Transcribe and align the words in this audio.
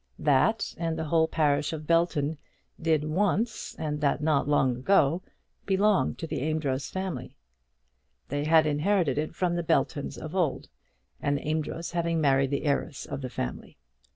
That 0.17 0.73
and 0.79 0.97
the 0.97 1.03
whole 1.03 1.27
parish 1.27 1.73
of 1.73 1.85
Belton 1.85 2.39
did 2.81 3.03
once, 3.03 3.75
and 3.77 4.01
that 4.01 4.19
not 4.19 4.47
long 4.47 4.77
ago, 4.77 5.21
belong 5.67 6.15
to 6.15 6.25
the 6.25 6.41
Amedroz 6.41 6.89
family. 6.89 7.35
They 8.29 8.45
had 8.45 8.65
inherited 8.65 9.19
it 9.19 9.35
from 9.35 9.53
the 9.55 9.63
Beltons 9.63 10.17
of 10.17 10.33
old, 10.35 10.69
an 11.21 11.37
Amedroz 11.37 11.91
having 11.91 12.19
married 12.19 12.49
the 12.49 12.63
heiress 12.65 13.05
of 13.05 13.21
the 13.21 13.29
family. 13.29 13.77